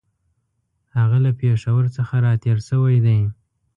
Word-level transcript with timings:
هغه 0.97 1.17
له 1.25 1.31
پېښور 1.39 1.83
څخه 1.97 2.15
را 2.25 2.33
تېر 2.43 2.57
شوی 2.69 2.97
دی. 3.05 3.19